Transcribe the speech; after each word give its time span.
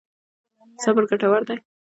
صبر 0.83 1.03
ګټور 1.09 1.41
دی. 1.47 1.55